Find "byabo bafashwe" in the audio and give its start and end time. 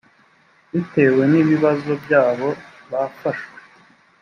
2.03-3.59